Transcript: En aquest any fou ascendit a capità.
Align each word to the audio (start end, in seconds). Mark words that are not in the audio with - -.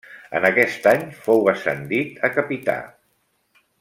En 0.37 0.45
aquest 0.47 0.87
any 0.91 1.03
fou 1.27 1.45
ascendit 1.53 2.27
a 2.29 2.33
capità. 2.39 2.79